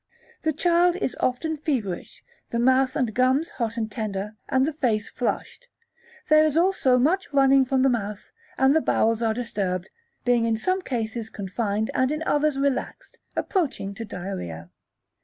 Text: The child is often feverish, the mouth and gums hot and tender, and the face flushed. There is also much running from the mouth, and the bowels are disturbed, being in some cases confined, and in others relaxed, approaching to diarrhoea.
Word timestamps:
The 0.41 0.51
child 0.51 0.95
is 0.95 1.15
often 1.19 1.57
feverish, 1.57 2.23
the 2.49 2.57
mouth 2.57 2.95
and 2.95 3.13
gums 3.13 3.51
hot 3.51 3.77
and 3.77 3.91
tender, 3.91 4.35
and 4.49 4.65
the 4.65 4.73
face 4.73 5.07
flushed. 5.09 5.67
There 6.27 6.43
is 6.43 6.57
also 6.57 6.97
much 6.97 7.31
running 7.33 7.65
from 7.65 7.83
the 7.83 7.89
mouth, 7.89 8.31
and 8.57 8.75
the 8.75 8.81
bowels 8.81 9.21
are 9.21 9.35
disturbed, 9.35 9.91
being 10.25 10.45
in 10.45 10.57
some 10.57 10.81
cases 10.81 11.29
confined, 11.29 11.91
and 11.93 12.11
in 12.11 12.23
others 12.25 12.57
relaxed, 12.57 13.19
approaching 13.35 13.93
to 13.93 14.03
diarrhoea. 14.03 14.71